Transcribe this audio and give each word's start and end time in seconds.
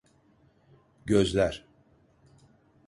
Gözler. 1.05 1.65